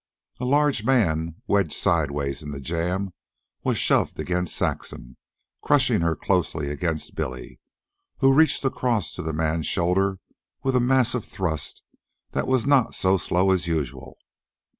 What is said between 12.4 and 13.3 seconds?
was not so